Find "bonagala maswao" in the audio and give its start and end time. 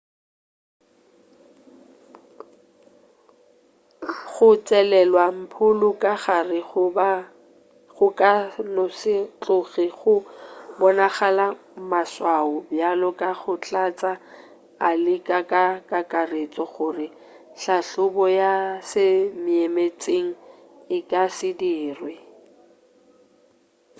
10.79-12.53